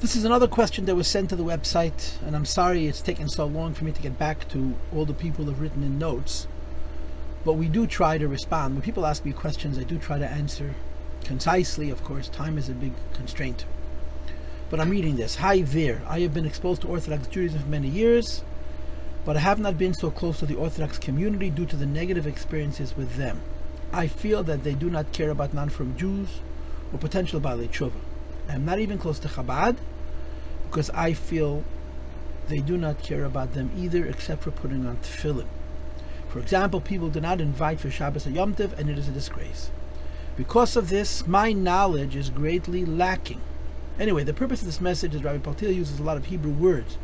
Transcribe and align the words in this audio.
This 0.00 0.14
is 0.14 0.24
another 0.24 0.46
question 0.46 0.84
that 0.84 0.94
was 0.94 1.08
sent 1.08 1.28
to 1.30 1.36
the 1.36 1.42
website, 1.42 2.22
and 2.22 2.36
I'm 2.36 2.44
sorry 2.44 2.86
it's 2.86 3.00
taken 3.00 3.28
so 3.28 3.46
long 3.46 3.74
for 3.74 3.84
me 3.84 3.90
to 3.90 4.00
get 4.00 4.16
back 4.16 4.48
to 4.50 4.76
all 4.94 5.04
the 5.04 5.12
people 5.12 5.44
who 5.44 5.50
have 5.50 5.60
written 5.60 5.82
in 5.82 5.98
notes. 5.98 6.46
But 7.44 7.54
we 7.54 7.66
do 7.66 7.84
try 7.84 8.16
to 8.16 8.28
respond. 8.28 8.74
When 8.74 8.82
people 8.82 9.04
ask 9.04 9.24
me 9.24 9.32
questions, 9.32 9.76
I 9.76 9.82
do 9.82 9.98
try 9.98 10.20
to 10.20 10.26
answer 10.26 10.76
concisely. 11.24 11.90
Of 11.90 12.04
course, 12.04 12.28
time 12.28 12.58
is 12.58 12.68
a 12.68 12.74
big 12.74 12.92
constraint. 13.12 13.64
But 14.70 14.78
I'm 14.78 14.90
reading 14.90 15.16
this. 15.16 15.34
Hi 15.36 15.62
there. 15.62 16.00
I 16.06 16.20
have 16.20 16.32
been 16.32 16.46
exposed 16.46 16.82
to 16.82 16.88
Orthodox 16.88 17.26
Judaism 17.26 17.62
for 17.62 17.68
many 17.68 17.88
years, 17.88 18.44
but 19.28 19.36
I 19.36 19.40
have 19.40 19.58
not 19.58 19.76
been 19.76 19.92
so 19.92 20.10
close 20.10 20.38
to 20.38 20.46
the 20.46 20.54
Orthodox 20.54 20.96
community 20.96 21.50
due 21.50 21.66
to 21.66 21.76
the 21.76 21.84
negative 21.84 22.26
experiences 22.26 22.96
with 22.96 23.16
them. 23.16 23.42
I 23.92 24.06
feel 24.06 24.42
that 24.44 24.64
they 24.64 24.72
do 24.72 24.88
not 24.88 25.12
care 25.12 25.28
about 25.28 25.52
non-frum 25.52 25.98
Jews 25.98 26.40
or 26.94 26.98
potential 26.98 27.38
Baalei 27.38 27.68
Tshuva. 27.68 28.00
I'm 28.48 28.64
not 28.64 28.78
even 28.78 28.96
close 28.96 29.18
to 29.18 29.28
Chabad 29.28 29.76
because 30.64 30.88
I 30.94 31.12
feel 31.12 31.62
they 32.48 32.60
do 32.60 32.78
not 32.78 33.02
care 33.02 33.26
about 33.26 33.52
them 33.52 33.70
either 33.76 34.06
except 34.06 34.44
for 34.44 34.50
putting 34.50 34.86
on 34.86 34.96
tefillin. 34.96 35.48
For 36.30 36.38
example, 36.38 36.80
people 36.80 37.10
do 37.10 37.20
not 37.20 37.42
invite 37.42 37.80
for 37.80 37.90
Shabbos 37.90 38.26
or 38.26 38.30
Yom 38.30 38.54
Tov 38.54 38.78
and 38.78 38.88
it 38.88 38.96
is 38.96 39.08
a 39.08 39.12
disgrace. 39.12 39.70
Because 40.38 40.74
of 40.74 40.88
this, 40.88 41.26
my 41.26 41.52
knowledge 41.52 42.16
is 42.16 42.30
greatly 42.30 42.86
lacking. 42.86 43.42
Anyway, 44.00 44.24
the 44.24 44.32
purpose 44.32 44.60
of 44.60 44.66
this 44.66 44.80
message 44.80 45.14
is 45.14 45.22
Rabbi 45.22 45.44
Paltiel 45.44 45.74
uses 45.74 45.98
a 45.98 46.02
lot 46.02 46.16
of 46.16 46.24
Hebrew 46.24 46.52
words 46.52 46.96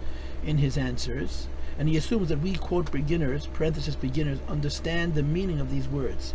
in 0.42 0.56
his 0.56 0.78
answers, 0.78 1.48
and 1.78 1.88
he 1.88 1.96
assumes 1.96 2.28
that 2.28 2.40
we, 2.40 2.54
quote, 2.54 2.90
beginners, 2.92 3.46
parenthesis 3.46 3.96
beginners, 3.96 4.38
understand 4.48 5.14
the 5.14 5.22
meaning 5.22 5.60
of 5.60 5.70
these 5.70 5.88
words. 5.88 6.34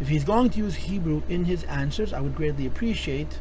If 0.00 0.08
he's 0.08 0.24
going 0.24 0.50
to 0.50 0.58
use 0.58 0.76
Hebrew 0.76 1.22
in 1.28 1.44
his 1.44 1.64
answers, 1.64 2.12
I 2.12 2.20
would 2.20 2.34
greatly 2.34 2.66
appreciate 2.66 3.38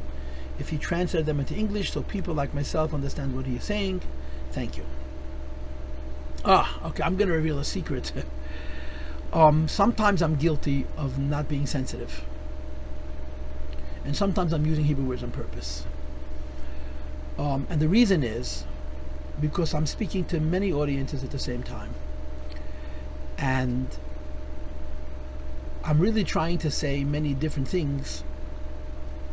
if 0.60 0.70
he 0.70 0.78
translated 0.78 1.26
them 1.26 1.40
into 1.40 1.56
English 1.56 1.92
so 1.92 2.02
people 2.02 2.34
like 2.34 2.54
myself 2.54 2.94
understand 2.94 3.36
what 3.36 3.46
he 3.46 3.56
is 3.56 3.64
saying. 3.64 4.02
Thank 4.52 4.78
you. 4.78 4.86
Ah, 6.46 6.80
okay, 6.86 7.04
I'm 7.04 7.16
going 7.16 7.28
to 7.28 7.36
reveal 7.36 7.60
a 7.60 7.66
secret. 7.66 8.12
um, 9.34 9.68
sometimes 9.68 10.22
I'm 10.22 10.36
guilty 10.36 10.86
of 10.98 11.20
not 11.20 11.48
being 11.48 11.66
sensitive. 11.66 12.24
And 14.06 14.16
sometimes 14.16 14.54
I'm 14.54 14.66
using 14.66 14.86
Hebrew 14.86 15.06
words 15.06 15.24
on 15.24 15.32
purpose. 15.32 15.86
Um, 17.38 17.68
and 17.70 17.80
the 17.80 17.90
reason 17.90 18.24
is 18.24 18.64
because 19.40 19.74
I'm 19.74 19.86
speaking 19.86 20.26
to 20.26 20.40
many 20.40 20.72
audiences 20.72 21.24
at 21.24 21.32
the 21.32 21.40
same 21.40 21.64
time. 21.64 21.94
And 23.38 23.88
I'm 25.84 26.00
really 26.00 26.24
trying 26.24 26.58
to 26.60 26.72
say 26.72 27.04
many 27.04 27.34
different 27.34 27.68
things 27.68 28.24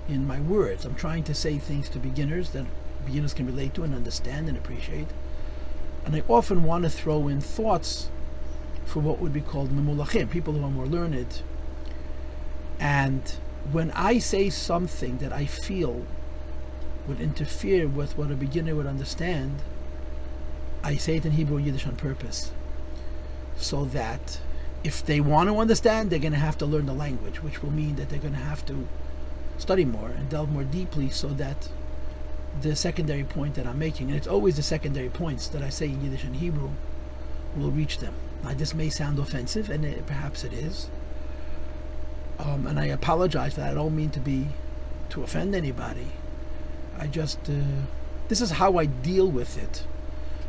in 0.08 0.26
my 0.26 0.40
words. 0.40 0.84
I'm 0.84 0.94
trying 0.94 1.24
to 1.24 1.34
say 1.34 1.58
things 1.58 1.88
to 1.90 1.98
beginners 1.98 2.50
that 2.50 2.66
beginners 3.06 3.34
can 3.34 3.46
relate 3.46 3.74
to 3.74 3.82
and 3.82 3.94
understand 3.94 4.48
and 4.48 4.56
appreciate. 4.56 5.08
And 6.04 6.14
I 6.14 6.22
often 6.28 6.64
want 6.64 6.84
to 6.84 6.90
throw 6.90 7.28
in 7.28 7.40
thoughts 7.40 8.10
for 8.84 9.00
what 9.00 9.18
would 9.18 9.32
be 9.32 9.40
called 9.40 9.70
memulachim, 9.70 10.28
people 10.28 10.52
who 10.52 10.64
are 10.64 10.70
more 10.70 10.86
learned. 10.86 11.42
And 12.78 13.22
when 13.72 13.90
I 13.92 14.18
say 14.18 14.50
something 14.50 15.18
that 15.18 15.32
I 15.32 15.46
feel 15.46 16.04
would 17.06 17.20
interfere 17.20 17.88
with 17.88 18.16
what 18.18 18.30
a 18.30 18.34
beginner 18.34 18.74
would 18.74 18.86
understand, 18.86 19.62
I 20.84 20.96
say 20.96 21.16
it 21.16 21.24
in 21.24 21.32
Hebrew 21.32 21.56
Yiddish 21.56 21.86
on 21.86 21.96
purpose. 21.96 22.52
So 23.56 23.86
that 23.86 24.38
if 24.84 25.04
they 25.04 25.18
want 25.18 25.48
to 25.48 25.58
understand, 25.58 26.10
they're 26.10 26.18
going 26.18 26.34
to 26.34 26.38
have 26.38 26.58
to 26.58 26.66
learn 26.66 26.84
the 26.84 26.92
language, 26.92 27.42
which 27.42 27.62
will 27.62 27.70
mean 27.70 27.96
that 27.96 28.10
they're 28.10 28.18
going 28.18 28.34
to 28.34 28.38
have 28.38 28.66
to 28.66 28.86
study 29.56 29.86
more 29.86 30.08
and 30.08 30.28
delve 30.28 30.52
more 30.52 30.62
deeply 30.64 31.08
so 31.08 31.28
that 31.28 31.70
the 32.60 32.76
secondary 32.76 33.24
point 33.24 33.54
that 33.54 33.66
I'm 33.66 33.78
making, 33.78 34.08
and 34.08 34.16
it's 34.16 34.26
always 34.26 34.56
the 34.56 34.62
secondary 34.62 35.08
points 35.08 35.48
that 35.48 35.62
I 35.62 35.70
say 35.70 35.86
in 35.86 36.04
Yiddish 36.04 36.24
and 36.24 36.36
Hebrew, 36.36 36.70
will 37.56 37.70
reach 37.70 37.98
them. 37.98 38.14
Now, 38.42 38.52
this 38.52 38.74
may 38.74 38.90
sound 38.90 39.18
offensive, 39.18 39.70
and 39.70 39.86
it, 39.86 40.06
perhaps 40.06 40.44
it 40.44 40.52
is. 40.52 40.90
Um, 42.38 42.66
and 42.66 42.78
I 42.78 42.86
apologize 42.86 43.54
for 43.54 43.60
that. 43.60 43.70
I 43.70 43.74
don't 43.74 43.96
mean 43.96 44.10
to 44.10 44.20
be 44.20 44.48
to 45.10 45.22
offend 45.22 45.54
anybody. 45.54 46.08
I 46.98 47.06
just 47.06 47.38
uh, 47.48 47.86
this 48.28 48.40
is 48.40 48.50
how 48.52 48.76
I 48.76 48.84
deal 48.84 49.30
with 49.30 49.56
it 49.56 49.84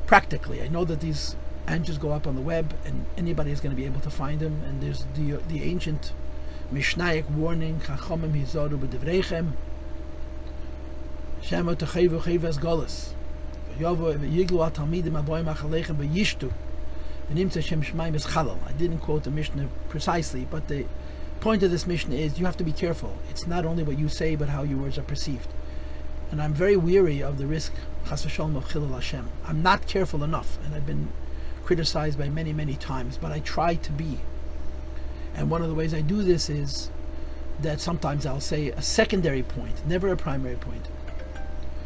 practically. 0.06 0.62
I 0.62 0.68
know 0.68 0.86
that 0.86 1.02
these 1.02 1.36
answers 1.68 1.98
go 1.98 2.12
up 2.12 2.28
on 2.28 2.36
the 2.36 2.42
web, 2.42 2.74
and 2.86 3.06
anybody 3.18 3.52
is 3.52 3.60
going 3.60 3.76
to 3.76 3.76
be 3.76 3.86
able 3.86 4.02
to 4.02 4.10
find 4.10 4.40
them. 4.40 4.62
And 4.66 4.82
there's 4.82 5.06
the 5.16 5.40
the 5.48 5.64
ancient 5.64 6.14
Mishnaic 6.74 7.30
warning, 7.30 7.80
Chachamim 7.80 8.34
hizoru 8.34 8.78
b'divreichem, 8.80 9.52
Shema 11.42 11.76
techevu 11.76 12.22
chevas 12.22 12.60
golas. 12.60 13.14
Yovo 13.78 14.18
yiglu 14.18 14.72
atalmidim 14.72 15.22
aboyim 15.24 15.54
achalechem 15.54 15.98
b'yishtu. 15.98 16.52
V'nimtza 17.32 17.64
Shem 17.64 17.82
Shemaim 17.82 18.16
is 18.16 18.28
chalal. 18.28 18.58
I 18.68 18.72
didn't 18.74 19.00
quote 19.00 19.24
the 19.24 19.32
Mishnah 19.32 19.68
precisely, 19.90 20.48
but 20.50 20.68
the 20.68 20.86
point 21.40 21.64
of 21.64 21.72
this 21.72 21.86
Mishnah 21.88 22.16
is 22.16 22.40
you 22.40 22.46
have 22.46 22.58
to 22.58 22.64
be 22.64 22.72
careful. 22.72 23.16
It's 23.30 23.48
not 23.48 23.66
only 23.66 23.84
what 23.84 23.98
you 23.98 24.10
say, 24.10 24.36
but 24.36 24.50
how 24.50 24.64
your 24.64 24.78
words 24.78 24.98
are 24.98 25.04
perceived. 25.04 25.48
And 26.32 26.42
I'm 26.42 26.54
very 26.54 26.76
weary 26.76 27.22
of 27.22 27.38
the 27.38 27.46
risk, 27.46 27.74
chas 28.08 28.26
v'sholom, 28.26 28.58
of 28.58 28.68
chilul 28.68 28.94
Hashem. 28.94 29.30
I'm 29.46 29.62
not 29.62 29.88
careful 29.88 30.24
enough, 30.24 30.58
and 30.64 30.74
I've 30.74 30.86
been 30.86 31.10
criticized 31.64 32.18
by 32.18 32.30
many, 32.30 32.54
many 32.54 32.76
times, 32.76 33.18
but 33.18 33.32
I 33.32 33.40
try 33.40 33.76
to 33.76 33.92
be. 33.92 34.20
And 35.36 35.50
one 35.50 35.62
of 35.62 35.68
the 35.68 35.76
ways 35.76 35.94
I 35.94 36.02
do 36.02 36.22
this 36.24 36.50
is 36.50 36.90
that 37.62 37.80
sometimes 37.80 38.26
I'll 38.26 38.42
say 38.42 38.70
a 38.70 38.82
secondary 38.82 39.44
point, 39.44 39.86
never 39.88 40.10
a 40.10 40.18
primary 40.18 40.56
point. 40.56 40.88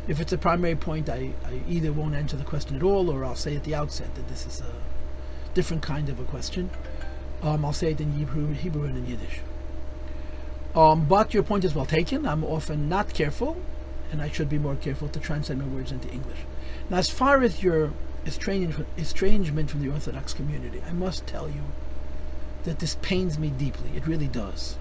If 0.07 0.19
it's 0.19 0.33
a 0.33 0.37
primary 0.37 0.75
point, 0.75 1.09
I, 1.09 1.31
I 1.45 1.61
either 1.67 1.93
won't 1.93 2.15
answer 2.15 2.35
the 2.35 2.43
question 2.43 2.75
at 2.75 2.83
all, 2.83 3.09
or 3.09 3.23
I'll 3.23 3.35
say 3.35 3.55
at 3.55 3.63
the 3.63 3.75
outset 3.75 4.15
that 4.15 4.27
this 4.27 4.45
is 4.45 4.61
a 4.61 4.73
different 5.53 5.83
kind 5.83 6.09
of 6.09 6.19
a 6.19 6.23
question. 6.23 6.69
Um, 7.41 7.63
I'll 7.63 7.73
say 7.73 7.91
it 7.91 8.01
in 8.01 8.13
Hebrew, 8.13 8.53
Hebrew 8.53 8.85
and 8.85 8.97
in 8.97 9.05
Yiddish. 9.05 9.41
Um, 10.75 11.05
but 11.05 11.33
your 11.33 11.43
point 11.43 11.63
is 11.63 11.73
well 11.73 11.85
taken. 11.85 12.25
I'm 12.25 12.43
often 12.43 12.89
not 12.89 13.13
careful, 13.13 13.57
and 14.11 14.21
I 14.21 14.29
should 14.29 14.49
be 14.49 14.57
more 14.57 14.75
careful 14.75 15.07
to 15.09 15.19
translate 15.19 15.59
my 15.59 15.65
words 15.65 15.91
into 15.91 16.09
English. 16.09 16.39
Now, 16.89 16.97
as 16.97 17.09
far 17.09 17.41
as 17.43 17.63
your 17.63 17.91
estrangement 18.25 19.69
from 19.69 19.81
the 19.81 19.89
Orthodox 19.91 20.33
community, 20.33 20.81
I 20.87 20.93
must 20.93 21.27
tell 21.27 21.47
you 21.47 21.63
that 22.63 22.79
this 22.79 22.97
pains 23.01 23.39
me 23.39 23.49
deeply. 23.49 23.91
It 23.95 24.07
really 24.07 24.27
does. 24.27 24.77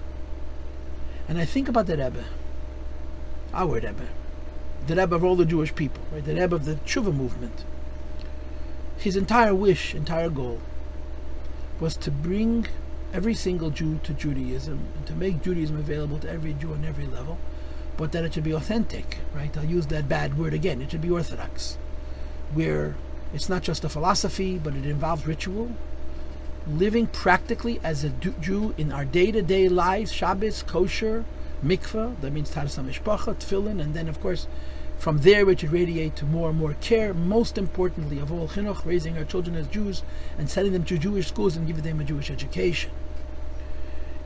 And 1.27 1.37
I 1.37 1.45
think 1.45 1.69
about 1.69 1.85
the 1.85 1.97
Rebbe, 1.97 2.25
our 3.53 3.75
Rebbe, 3.75 4.07
the 4.87 4.95
Rebbe 4.95 5.15
of 5.15 5.23
all 5.23 5.35
the 5.35 5.45
Jewish 5.45 5.73
people, 5.75 6.03
right? 6.11 6.25
the 6.25 6.35
Rebbe 6.35 6.55
of 6.55 6.65
the 6.65 6.75
Tshuva 6.75 7.13
movement. 7.13 7.63
His 8.97 9.15
entire 9.15 9.53
wish, 9.53 9.93
entire 9.93 10.29
goal, 10.29 10.59
was 11.79 11.95
to 11.97 12.11
bring 12.11 12.67
every 13.13 13.33
single 13.33 13.69
Jew 13.69 13.99
to 14.03 14.13
Judaism 14.13 14.79
and 14.95 15.05
to 15.07 15.13
make 15.13 15.41
Judaism 15.41 15.77
available 15.77 16.19
to 16.19 16.29
every 16.29 16.53
Jew 16.53 16.73
on 16.73 16.83
every 16.83 17.07
level, 17.07 17.37
but 17.99 18.13
that 18.13 18.23
it 18.23 18.33
should 18.33 18.45
be 18.45 18.53
authentic, 18.53 19.17
right? 19.35 19.55
I'll 19.57 19.65
use 19.65 19.87
that 19.87 20.07
bad 20.07 20.37
word 20.37 20.53
again. 20.53 20.81
It 20.81 20.89
should 20.89 21.01
be 21.01 21.11
orthodox, 21.11 21.77
where 22.53 22.95
it's 23.33 23.49
not 23.49 23.61
just 23.61 23.83
a 23.83 23.89
philosophy, 23.89 24.57
but 24.57 24.73
it 24.73 24.85
involves 24.85 25.27
ritual, 25.27 25.71
living 26.65 27.07
practically 27.07 27.81
as 27.83 28.05
a 28.05 28.09
Jew 28.09 28.73
in 28.77 28.93
our 28.93 29.03
day-to-day 29.03 29.67
lives, 29.67 30.13
Shabbos, 30.13 30.63
kosher, 30.63 31.25
mikveh, 31.61 32.21
that 32.21 32.31
means 32.31 32.49
Taras 32.49 32.77
HaMishpacha, 32.77 33.35
tefillin, 33.35 33.81
and 33.81 33.93
then 33.93 34.07
of 34.07 34.21
course 34.21 34.47
from 34.97 35.19
there 35.19 35.45
we 35.45 35.57
should 35.57 35.73
radiate 35.73 36.15
to 36.17 36.25
more 36.25 36.49
and 36.49 36.57
more 36.57 36.75
care, 36.75 37.13
most 37.13 37.57
importantly 37.57 38.19
of 38.19 38.31
all 38.31 38.47
chinuch, 38.47 38.85
raising 38.85 39.17
our 39.17 39.25
children 39.25 39.57
as 39.57 39.67
Jews 39.67 40.03
and 40.37 40.49
sending 40.49 40.71
them 40.71 40.85
to 40.85 40.97
Jewish 40.97 41.27
schools 41.27 41.57
and 41.57 41.67
giving 41.67 41.83
them 41.83 41.99
a 41.99 42.05
Jewish 42.05 42.31
education. 42.31 42.91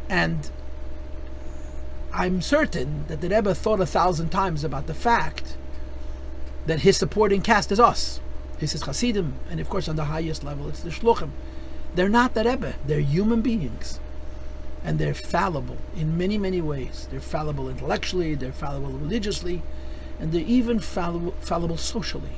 And 0.09 0.51
I'm 2.15 2.43
certain 2.43 3.05
that 3.07 3.21
the 3.21 3.29
Rebbe 3.29 3.55
thought 3.55 3.79
a 3.79 3.87
thousand 3.87 4.29
times 4.29 4.63
about 4.63 4.85
the 4.85 4.93
fact 4.93 5.57
that 6.67 6.81
his 6.81 6.95
supporting 6.95 7.41
cast 7.41 7.71
is 7.71 7.79
us. 7.79 8.19
His 8.59 8.75
is 8.75 8.83
Hasidim, 8.83 9.33
and 9.49 9.59
of 9.59 9.67
course 9.67 9.89
on 9.89 9.95
the 9.95 10.05
highest 10.05 10.43
level 10.43 10.69
it's 10.69 10.81
the 10.81 10.91
Shluchim. 10.91 11.31
They're 11.95 12.09
not 12.09 12.35
the 12.35 12.43
Rebbe. 12.43 12.75
They're 12.85 12.99
human 12.99 13.41
beings. 13.41 13.99
And 14.85 14.99
they're 14.99 15.15
fallible 15.15 15.77
in 15.95 16.15
many, 16.15 16.37
many 16.37 16.61
ways. 16.61 17.07
They're 17.09 17.19
fallible 17.19 17.67
intellectually, 17.67 18.35
they're 18.35 18.51
fallible 18.51 18.91
religiously, 18.91 19.63
and 20.19 20.31
they're 20.31 20.41
even 20.41 20.79
fallible, 20.79 21.33
fallible 21.41 21.77
socially. 21.77 22.37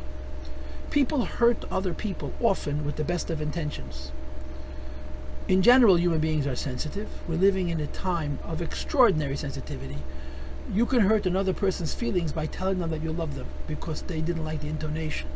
People 0.89 1.25
hurt 1.25 1.65
other 1.69 1.93
people 1.93 2.31
often 2.39 2.85
with 2.85 2.95
the 2.95 3.03
best 3.03 3.29
of 3.29 3.41
intentions. 3.41 4.13
In 5.47 5.61
general, 5.61 5.97
human 5.97 6.19
beings 6.19 6.47
are 6.47 6.55
sensitive. 6.55 7.07
We're 7.27 7.37
living 7.37 7.69
in 7.69 7.79
a 7.79 7.87
time 7.87 8.39
of 8.43 8.61
extraordinary 8.61 9.37
sensitivity. 9.37 9.97
You 10.73 10.85
can 10.85 11.01
hurt 11.01 11.25
another 11.25 11.53
person's 11.53 11.93
feelings 11.93 12.31
by 12.31 12.47
telling 12.47 12.79
them 12.79 12.89
that 12.89 13.03
you 13.03 13.11
love 13.11 13.35
them 13.35 13.47
because 13.67 14.01
they 14.01 14.21
didn't 14.21 14.43
like 14.43 14.61
the 14.61 14.69
intonation 14.69 15.29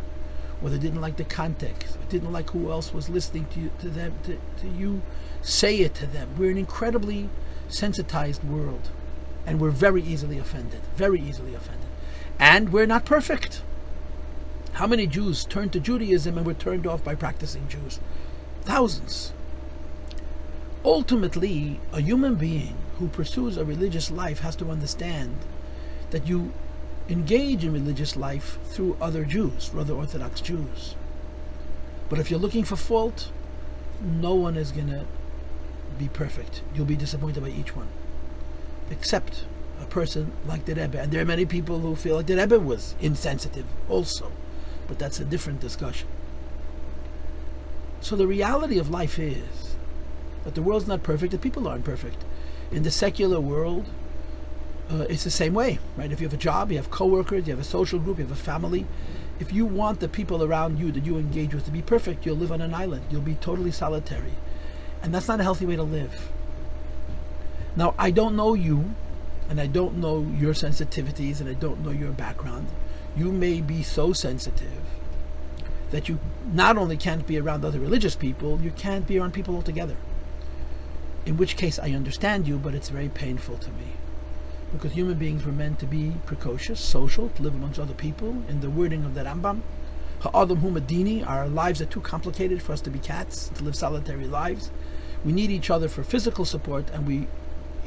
or 0.62 0.70
they 0.70 0.78
didn't 0.78 1.02
like 1.02 1.18
the 1.18 1.24
context, 1.24 1.96
or 1.96 2.04
didn't 2.10 2.32
like 2.32 2.50
who 2.50 2.72
else 2.72 2.94
was 2.94 3.10
listening 3.10 3.46
to 3.48 3.60
you, 3.60 3.72
to 3.80 3.90
them, 3.90 4.14
to, 4.24 4.38
to 4.60 4.68
you 4.68 5.02
say 5.42 5.78
it 5.78 5.96
to 5.96 6.06
them. 6.06 6.30
We're 6.38 6.52
an 6.52 6.58
incredibly 6.58 7.30
sensitized 7.70 8.44
world, 8.44 8.90
and 9.46 9.60
we're 9.60 9.70
very 9.70 10.02
easily 10.02 10.38
offended, 10.38 10.82
very 10.96 11.22
easily 11.22 11.56
offended. 11.56 11.88
And 12.38 12.74
we're 12.74 12.86
not 12.86 13.06
perfect. 13.06 13.62
How 14.74 14.88
many 14.88 15.08
Jews 15.08 15.46
turned 15.46 15.74
to 15.74 15.80
Judaism 15.80 16.38
and 16.38 16.46
were 16.46 16.54
turned 16.54 16.86
off 16.86 17.04
by 17.04 17.16
practicing 17.16 17.68
Jews? 17.68 18.00
Thousands. 18.64 19.34
Ultimately, 20.90 21.80
a 21.94 22.02
human 22.02 22.34
being 22.34 22.74
who 22.98 23.10
pursues 23.10 23.58
a 23.58 23.64
religious 23.64 24.10
life 24.10 24.40
has 24.40 24.56
to 24.56 24.72
understand 24.72 25.38
that 26.10 26.26
you 26.26 26.52
engage 27.08 27.64
in 27.64 27.72
religious 27.72 28.16
life 28.16 28.58
through 28.66 28.98
other 29.00 29.24
Jews, 29.24 29.70
rather 29.72 29.94
Orthodox 29.94 30.42
Jews. 30.42 30.96
But 32.10 32.18
if 32.18 32.32
you're 32.32 32.40
looking 32.40 32.64
for 32.64 32.76
fault, 32.76 33.32
no 34.02 34.34
one 34.34 34.58
is 34.58 34.72
going 34.72 34.88
to 34.88 35.06
be 36.00 36.08
perfect. 36.08 36.64
You'll 36.74 36.88
be 36.88 36.96
disappointed 36.96 37.44
by 37.44 37.50
each 37.50 37.76
one, 37.76 37.90
except 38.90 39.46
a 39.80 39.86
person 39.86 40.32
like 40.48 40.66
the 40.66 40.74
Rebbe. 40.74 41.00
And 41.00 41.12
there 41.12 41.22
are 41.22 41.26
many 41.36 41.46
people 41.46 41.82
who 41.82 41.96
feel 41.96 42.16
like 42.16 42.26
the 42.26 42.36
Rebbe 42.36 42.58
was 42.58 42.96
insensitive 43.00 43.68
also, 43.88 44.32
but 44.88 44.98
that's 44.98 45.20
a 45.20 45.26
different 45.26 45.60
discussion. 45.60 46.08
So 48.02 48.16
the 48.16 48.26
reality 48.26 48.80
of 48.80 48.90
life 48.90 49.20
is 49.20 49.59
that 50.44 50.56
the 50.56 50.62
world's 50.62 50.88
not 50.88 51.04
perfect, 51.04 51.32
the 51.32 51.38
people 51.38 51.68
aren't 51.68 51.84
perfect. 51.84 52.24
In 52.72 52.84
the 52.84 52.92
secular 52.92 53.40
world, 53.40 53.86
uh, 54.90 55.06
it's 55.10 55.24
the 55.24 55.32
same 55.32 55.54
way, 55.54 55.80
right? 55.96 56.12
If 56.12 56.20
you 56.20 56.28
have 56.28 56.34
a 56.34 56.38
job, 56.38 56.72
you 56.72 56.78
have 56.78 56.90
coworkers, 56.90 57.48
you 57.48 57.54
have 57.54 57.60
a 57.60 57.68
social 57.68 58.00
group, 58.00 58.18
you 58.18 58.26
have 58.26 58.32
a 58.32 58.42
family. 58.42 58.88
If 59.40 59.54
you 59.54 59.66
want 59.66 60.00
the 60.00 60.08
people 60.08 60.44
around 60.44 60.80
you 60.80 60.92
that 60.92 61.06
you 61.06 61.18
engage 61.18 61.54
with 61.54 61.66
to 61.66 61.72
be 61.72 61.82
perfect, 61.82 62.26
you'll 62.26 62.38
live 62.38 62.52
on 62.52 62.62
an 62.62 62.74
island. 62.74 63.04
You'll 63.10 63.22
be 63.22 63.36
totally 63.36 63.72
solitary. 63.72 64.34
And 65.02 65.14
that's 65.14 65.28
not 65.28 65.40
a 65.40 65.44
healthy 65.44 65.66
way 65.66 65.76
to 65.76 65.84
live. 65.84 66.32
Now, 67.76 67.94
I 67.98 68.12
don't 68.12 68.36
know 68.36 68.56
you, 68.56 68.96
and 69.48 69.62
I 69.62 69.68
don't 69.68 69.98
know 69.98 70.22
your 70.38 70.54
sensitivities, 70.54 71.40
and 71.40 71.48
I 71.48 71.54
don't 71.54 71.84
know 71.84 71.92
your 71.92 72.12
background. 72.12 72.68
You 73.16 73.32
may 73.32 73.62
be 73.62 73.84
so 73.84 74.12
sensitive 74.12 74.82
that 75.92 76.10
you 76.10 76.20
not 76.52 76.78
only 76.78 76.98
can't 76.98 77.26
be 77.26 77.40
around 77.40 77.64
other 77.64 77.80
religious 77.80 78.16
people, 78.16 78.60
you 78.62 78.72
can't 78.72 79.08
be 79.08 79.20
around 79.20 79.34
people 79.34 79.56
altogether. 79.56 79.96
In 81.26 81.38
which 81.38 81.58
case, 81.58 81.80
I 81.80 81.92
understand 81.92 82.48
you, 82.48 82.58
but 82.58 82.74
it's 82.74 82.90
very 82.90 83.10
painful 83.10 83.58
to 83.58 83.70
me 83.72 83.94
because 84.72 84.92
human 84.92 85.18
beings 85.18 85.46
were 85.46 85.52
meant 85.52 85.80
to 85.80 85.86
be 85.86 86.14
precocious, 86.26 86.80
social, 86.80 87.30
to 87.30 87.44
live 87.44 87.56
amongst 87.56 87.80
other 87.80 87.94
people. 87.94 88.44
In 88.48 88.62
the 88.62 88.70
wording 88.70 89.04
of 89.04 89.16
the 89.16 89.22
Rambam, 89.22 89.62
Ha'adam 90.22 90.62
Humadini, 90.62 91.28
our 91.28 91.48
lives 91.48 91.82
are 91.82 91.86
too 91.86 92.02
complicated 92.02 92.62
for 92.62 92.74
us 92.74 92.82
to 92.82 92.90
be 92.90 93.00
cats, 93.00 93.50
to 93.56 93.64
live 93.64 93.76
solitary 93.76 94.28
lives. 94.28 94.70
We 95.26 95.32
need 95.32 95.50
each 95.50 95.70
other 95.70 95.88
for 95.88 96.04
physical 96.04 96.46
support, 96.46 96.90
and 96.92 97.08
we 97.08 97.28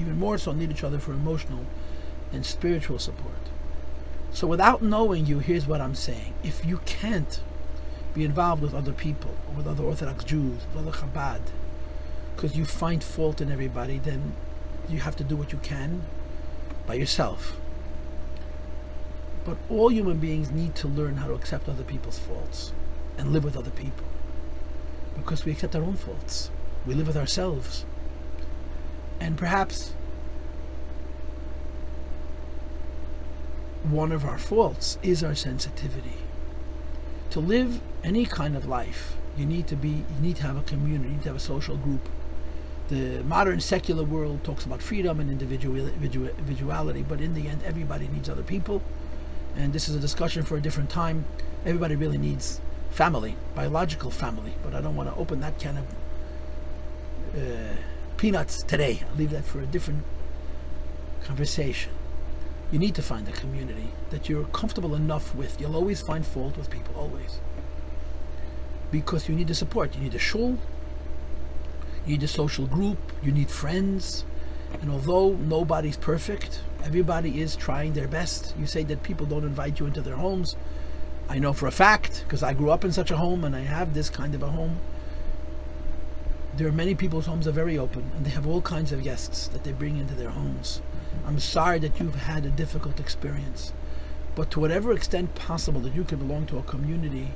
even 0.01 0.19
more 0.19 0.39
so 0.39 0.53
need 0.53 0.71
each 0.71 0.85
other 0.85 0.99
for 0.99 1.13
emotional 1.13 1.67
and 2.33 2.45
spiritual 2.45 2.99
support. 2.99 3.35
So, 4.33 4.47
without 4.47 4.83
knowing 4.83 5.27
you, 5.27 5.39
here's 5.41 5.67
what 5.67 5.81
I'm 5.81 5.95
saying. 5.95 6.35
If 6.43 6.65
you 6.65 6.79
can't 6.87 7.41
be 8.15 8.25
involved 8.25 8.63
with 8.63 8.75
other 8.75 8.93
people, 8.93 9.35
with 9.57 9.67
other 9.67 9.85
Orthodox 9.85 10.25
Jews, 10.25 10.63
with 10.75 10.87
other 10.87 10.97
Chabad, 10.97 11.41
because 12.35 12.57
you 12.57 12.65
find 12.65 13.03
fault 13.03 13.41
in 13.41 13.51
everybody, 13.51 13.99
then 13.99 14.35
you 14.89 15.01
have 15.01 15.17
to 15.17 15.25
do 15.25 15.37
what 15.37 15.53
you 15.53 15.59
can 15.59 16.03
by 16.87 16.95
yourself. 16.95 17.57
But 19.45 19.57
all 19.69 19.91
human 19.91 20.19
beings 20.19 20.51
need 20.51 20.75
to 20.77 20.89
learn 20.89 21.17
how 21.17 21.29
to 21.29 21.35
accept 21.35 21.69
other 21.69 21.83
people's 21.83 22.19
faults 22.19 22.73
and 23.19 23.33
live 23.33 23.45
with 23.45 23.57
other 23.57 23.71
people. 23.71 24.05
Because 25.17 25.45
we 25.45 25.53
accept 25.53 25.77
our 25.77 25.83
own 25.83 25.97
faults. 25.97 26.51
We 26.87 26.95
live 26.95 27.07
with 27.07 27.17
ourselves. 27.17 27.85
And 29.21 29.37
perhaps 29.37 29.95
one 33.85 34.13
of 34.13 34.25
our 34.25 34.39
faults 34.39 34.99
is 35.03 35.23
our 35.23 35.35
sensitivity. 35.35 36.17
To 37.31 37.41
live 37.41 37.81
any 38.05 38.25
kind 38.25 38.57
of 38.57 38.67
life, 38.67 39.17
you 39.37 39.47
need 39.47 39.67
to 39.69 39.77
be 39.77 39.89
you 39.89 40.21
need 40.21 40.37
to 40.37 40.43
have 40.43 40.57
a 40.57 40.63
community, 40.63 41.09
you 41.09 41.15
need 41.17 41.23
to 41.23 41.29
have 41.31 41.37
a 41.37 41.41
social 41.41 41.77
group 41.77 42.09
the 42.93 43.25
modern 43.25 43.59
secular 43.59 44.05
world 44.05 44.45
talks 44.45 44.67
about 44.67 44.83
freedom 44.83 45.19
and 45.19 45.31
individuality, 45.31 47.03
but 47.09 47.23
in 47.23 47.33
the 47.33 47.49
end, 47.49 47.63
everybody 47.65 48.07
needs 48.09 48.29
other 48.29 48.43
people. 48.43 48.83
And 49.57 49.73
this 49.73 49.89
is 49.89 49.97
a 49.97 49.99
discussion 49.99 50.43
for 50.43 50.59
a 50.59 50.61
different 50.61 50.91
time. 50.91 51.25
Everybody 51.65 51.97
really 51.97 52.19
needs 52.19 52.61
family, 52.91 53.35
biological 53.55 54.11
family, 54.11 54.53
but 54.63 54.75
I 54.75 54.83
don't 54.83 54.95
want 54.95 55.09
to 55.09 55.17
open 55.17 55.41
that 55.41 55.59
can 55.59 55.79
of 55.79 55.85
uh, 57.35 57.75
peanuts 58.19 58.63
today. 58.63 59.03
I'll 59.09 59.17
leave 59.17 59.31
that 59.31 59.47
for 59.47 59.61
a 59.61 59.67
different 59.67 60.03
conversation. 61.25 61.93
You 62.71 62.79
need 62.79 62.95
to 62.97 63.03
find 63.03 63.27
a 63.27 63.33
community 63.33 63.89
that 64.11 64.29
you're 64.29 64.45
comfortable 64.45 64.95
enough 64.95 65.35
with. 65.35 65.59
You'll 65.59 65.77
always 65.77 66.03
find 66.03 66.27
fault 66.27 66.59
with 66.59 66.69
people, 66.69 66.95
always. 66.95 67.39
Because 68.91 69.31
you 69.31 69.35
need 69.35 69.49
the 69.49 69.55
support. 69.55 69.95
You 69.95 70.03
need 70.03 70.15
a 70.15 70.19
shul, 70.19 70.59
you 72.07 72.15
need 72.15 72.23
a 72.23 72.29
social 72.29 72.67
group, 72.67 72.99
you 73.23 73.31
need 73.31 73.51
friends. 73.51 74.25
And 74.81 74.91
although 74.91 75.33
nobody's 75.33 75.97
perfect, 75.97 76.61
everybody 76.83 77.41
is 77.41 77.55
trying 77.55 77.93
their 77.93 78.09
best. 78.09 78.55
You 78.59 78.67
say 78.67 78.83
that 78.85 79.03
people 79.03 79.27
don't 79.27 79.45
invite 79.45 79.79
you 79.79 79.87
into 79.87 80.01
their 80.01 80.17
homes. 80.17 80.57
I 81.29 81.39
know 81.39 81.53
for 81.53 81.67
a 81.67 81.73
fact, 81.73 82.25
because 82.27 82.43
I 82.43 82.55
grew 82.55 82.71
up 82.71 82.85
in 82.85 82.93
such 82.93 83.11
a 83.11 83.17
home 83.17 83.45
and 83.45 83.55
I 83.55 83.61
have 83.61 83.95
this 83.95 84.11
kind 84.11 84.35
of 84.35 84.43
a 84.43 84.49
home. 84.49 84.81
There 86.57 86.67
are 86.67 86.73
many 86.73 86.95
people's 86.95 87.27
homes 87.27 87.47
are 87.47 87.53
very 87.53 87.79
open 87.79 88.11
and 88.17 88.27
they 88.27 88.31
have 88.31 88.47
all 88.47 88.61
kinds 88.61 88.93
of 88.93 89.05
guests 89.05 89.47
that 89.49 89.63
they 89.63 89.73
bring 89.73 89.97
into 89.97 90.15
their 90.15 90.31
homes. 90.31 90.83
I'm 91.25 91.39
sorry 91.39 91.79
that 91.81 92.01
you've 92.01 92.15
had 92.17 92.45
a 92.45 92.51
difficult 92.51 92.99
experience. 92.99 93.73
But 94.35 94.51
to 94.51 94.61
whatever 94.61 94.93
extent 94.93 95.35
possible 95.35 95.81
that 95.83 95.95
you 95.95 96.05
can 96.05 96.19
belong 96.19 96.47
to 96.47 96.59
a 96.59 96.63
community, 96.63 97.29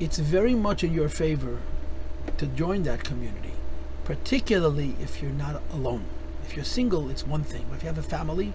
it's 0.00 0.18
very 0.18 0.54
much 0.54 0.82
in 0.82 0.94
your 0.94 1.08
favor 1.08 1.58
to 2.38 2.46
join 2.46 2.82
that 2.84 3.04
community 3.04 3.55
particularly 4.06 4.94
if 5.00 5.20
you're 5.20 5.32
not 5.32 5.60
alone. 5.72 6.04
If 6.44 6.54
you're 6.54 6.64
single, 6.64 7.10
it's 7.10 7.26
one 7.26 7.42
thing, 7.42 7.66
but 7.68 7.78
if 7.78 7.82
you 7.82 7.88
have 7.88 7.98
a 7.98 8.02
family, 8.02 8.52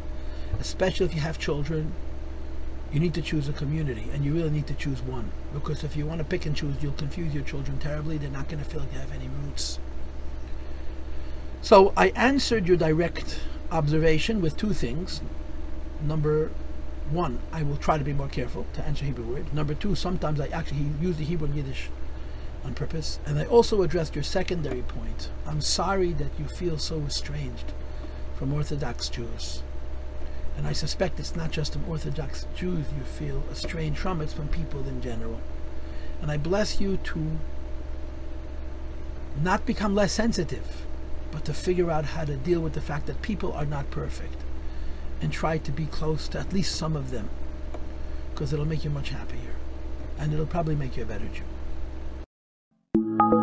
especially 0.62 1.08
if 1.08 1.14
you 1.14 1.20
have 1.20 1.38
children, 1.38 1.92
you 2.94 3.02
need 3.02 3.14
to 3.16 3.22
choose 3.22 3.50
a 3.50 3.54
community, 3.54 4.06
and 4.14 4.24
you 4.24 4.34
really 4.34 4.50
need 4.50 4.66
to 4.68 4.74
choose 4.74 5.02
one. 5.02 5.30
Because 5.54 5.84
if 5.84 5.98
you 5.98 6.06
want 6.06 6.20
to 6.20 6.24
pick 6.24 6.46
and 6.46 6.56
choose, 6.56 6.82
you'll 6.82 6.94
confuse 6.94 7.34
your 7.34 7.44
children 7.44 7.80
terribly. 7.80 8.18
They're 8.18 8.30
not 8.30 8.48
going 8.48 8.64
to 8.64 8.70
feel 8.70 8.80
like 8.80 8.94
they 8.94 9.00
have 9.00 9.12
any 9.12 9.28
roots. 9.44 9.78
So 11.62 11.92
I 11.98 12.08
answered 12.10 12.66
your 12.66 12.78
direct 12.78 13.42
observation 13.72 14.40
with 14.40 14.56
two 14.56 14.72
things. 14.72 15.22
Number 16.02 16.50
one, 17.10 17.40
I 17.52 17.64
will 17.64 17.76
try 17.78 17.98
to 17.98 18.06
be 18.06 18.14
more 18.14 18.30
careful 18.30 18.68
to 18.72 18.86
answer 18.86 19.04
Hebrew 19.04 19.26
words. 19.26 19.52
Number 19.52 19.74
two, 19.74 19.96
sometimes 19.96 20.40
I 20.40 20.48
actually 20.48 20.86
use 21.02 21.18
the 21.18 21.26
Hebrew 21.26 21.48
and 21.48 21.58
Yiddish 21.58 21.90
on 22.64 22.74
purpose. 22.74 23.20
And 23.26 23.40
I 23.40 23.46
also 23.46 23.82
addressed 23.82 24.16
your 24.16 24.24
secondary 24.24 24.82
point. 24.82 25.30
I'm 25.46 25.62
sorry 25.62 26.14
that 26.14 26.32
you 26.40 26.46
feel 26.46 26.78
so 26.78 27.00
estranged 27.02 27.74
from 28.36 28.54
Orthodox 28.54 29.10
Jews. 29.10 29.64
And 30.58 30.68
I 30.68 30.74
suspect 30.74 31.20
it's 31.20 31.36
not 31.36 31.52
just 31.52 31.74
from 31.74 31.90
Orthodox 31.90 32.46
Jews 32.56 32.86
you 32.98 33.04
feel 33.04 33.44
estranged 33.52 34.00
from, 34.00 34.22
it's 34.22 34.34
from 34.34 34.48
people 34.48 34.88
in 34.88 35.02
general. 35.02 35.40
And 36.22 36.30
I 36.30 36.38
bless 36.38 36.80
you 36.80 36.98
to 36.98 37.40
not 39.42 39.66
become 39.66 39.96
less 39.96 40.12
sensitive, 40.12 40.86
but 41.32 41.46
to 41.46 41.54
figure 41.54 41.90
out 41.90 42.06
how 42.06 42.26
to 42.26 42.36
deal 42.36 42.60
with 42.60 42.74
the 42.74 42.82
fact 42.82 43.08
that 43.08 43.22
people 43.22 43.54
are 43.54 43.66
not 43.66 43.90
perfect 43.90 44.38
and 45.22 45.32
try 45.32 45.58
to 45.58 45.72
be 45.72 45.86
close 45.86 46.28
to 46.28 46.40
at 46.40 46.54
least 46.54 46.76
some 46.76 46.96
of 46.96 47.12
them 47.12 47.30
because 48.34 48.54
it'll 48.54 48.66
make 48.66 48.84
you 48.84 48.90
much 48.90 49.10
happier 49.10 49.56
and 50.18 50.34
it'll 50.34 50.46
probably 50.46 50.76
make 50.76 50.98
you 50.98 51.04
a 51.04 51.06
better 51.06 51.28
Jew 51.28 51.44
you 52.94 53.41